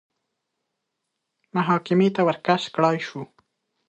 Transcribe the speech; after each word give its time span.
محاکمې 1.55 2.09
ته 2.15 2.21
ورکش 2.27 2.61
کړای 2.75 2.97
شو 3.07 3.21